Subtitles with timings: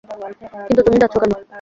[0.67, 1.33] কিন্তু তুমি যাচ্ছো কেন?